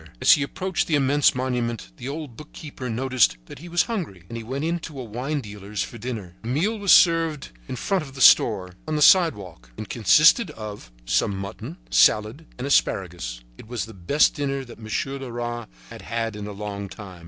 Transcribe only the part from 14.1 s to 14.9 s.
dinner that